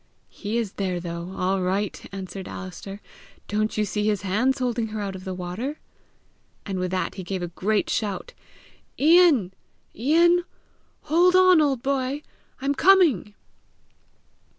[0.29, 3.01] "He is there though, all right!" answered Alister.
[3.47, 5.77] "Don't you see his hands holding her out of the water?"
[6.65, 8.33] And with that he gave a great shout:
[8.97, 9.53] "Ian!
[9.95, 10.43] Ian!
[11.01, 12.23] hold on, old boy!
[12.59, 13.35] I'm coming!"